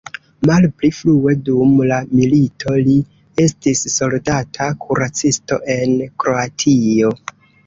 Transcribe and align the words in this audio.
Malpli 0.49 0.87
frue 0.99 1.33
dum 1.49 1.75
la 1.91 1.99
milito 2.21 2.73
li 2.87 2.95
estis 3.45 3.83
soldata 3.99 4.71
kuracisto 4.87 5.61
en 5.77 5.95
Kroatio. 6.25 7.15